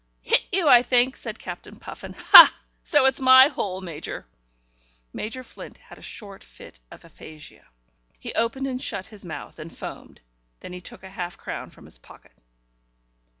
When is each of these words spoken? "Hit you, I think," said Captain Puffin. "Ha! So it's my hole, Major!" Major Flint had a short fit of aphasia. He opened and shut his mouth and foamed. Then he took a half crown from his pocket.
"Hit 0.23 0.41
you, 0.51 0.67
I 0.67 0.81
think," 0.81 1.15
said 1.15 1.37
Captain 1.37 1.75
Puffin. 1.75 2.15
"Ha! 2.17 2.51
So 2.81 3.05
it's 3.05 3.19
my 3.19 3.49
hole, 3.49 3.81
Major!" 3.81 4.25
Major 5.13 5.43
Flint 5.43 5.77
had 5.77 5.99
a 5.99 6.01
short 6.01 6.43
fit 6.43 6.79
of 6.89 7.05
aphasia. 7.05 7.67
He 8.17 8.33
opened 8.33 8.65
and 8.65 8.81
shut 8.81 9.05
his 9.05 9.23
mouth 9.23 9.59
and 9.59 9.71
foamed. 9.71 10.21
Then 10.61 10.73
he 10.73 10.81
took 10.81 11.03
a 11.03 11.09
half 11.11 11.37
crown 11.37 11.69
from 11.69 11.85
his 11.85 11.99
pocket. 11.99 12.31